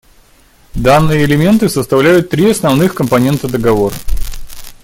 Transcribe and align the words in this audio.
Данные 0.73 1.23
элементы 1.25 1.69
составляют 1.69 2.31
три 2.31 2.49
основных 2.49 2.95
компонента 2.95 3.47
договора. 3.47 3.93